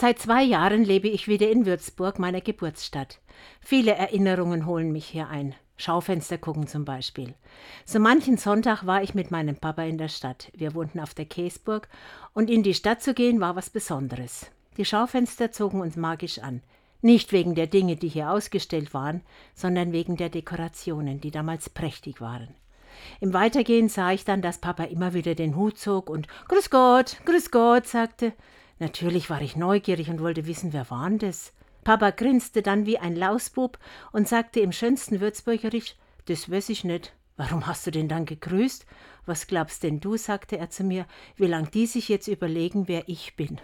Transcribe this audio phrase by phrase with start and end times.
[0.00, 3.20] Seit zwei Jahren lebe ich wieder in Würzburg, meiner Geburtsstadt.
[3.60, 5.54] Viele Erinnerungen holen mich hier ein.
[5.76, 7.34] Schaufenster gucken zum Beispiel.
[7.84, 10.50] So manchen Sonntag war ich mit meinem Papa in der Stadt.
[10.54, 11.86] Wir wohnten auf der Käsburg
[12.32, 14.46] und in die Stadt zu gehen war was Besonderes.
[14.78, 16.62] Die Schaufenster zogen uns magisch an.
[17.02, 19.20] Nicht wegen der Dinge, die hier ausgestellt waren,
[19.54, 22.48] sondern wegen der Dekorationen, die damals prächtig waren.
[23.20, 27.18] Im Weitergehen sah ich dann, dass Papa immer wieder den Hut zog und Grüß Gott,
[27.26, 28.32] Grüß Gott sagte.
[28.80, 31.52] Natürlich war ich neugierig und wollte wissen, wer war denn das?
[31.84, 33.78] Papa grinste dann wie ein Lausbub
[34.10, 37.14] und sagte im schönsten Würzburgerisch, das weiß ich nicht.
[37.36, 38.86] Warum hast du denn dann gegrüßt?
[39.26, 43.08] Was glaubst denn du, sagte er zu mir, wie lang die sich jetzt überlegen, wer
[43.08, 43.60] ich bin.